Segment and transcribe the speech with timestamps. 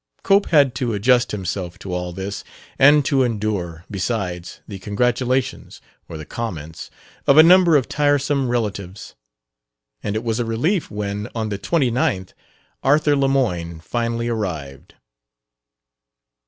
[0.23, 2.43] Cope had to adjust himself to all this,
[2.79, 6.89] and to endure, besides, the congratulations or the comments
[7.27, 9.13] of a number of tiresome relatives;
[10.01, 12.33] and it was a relief when, on the twenty ninth,
[12.81, 14.95] Arthur Lemoyne finally arrived.